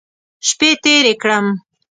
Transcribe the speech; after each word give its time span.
شپې 0.47 0.69
تېرې 0.83 1.13
کړم. 1.21 1.45